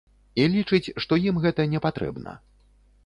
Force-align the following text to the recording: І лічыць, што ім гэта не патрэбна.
І 0.43 0.45
лічыць, 0.53 0.93
што 1.05 1.13
ім 1.29 1.37
гэта 1.45 1.67
не 1.75 1.79
патрэбна. 1.85 2.35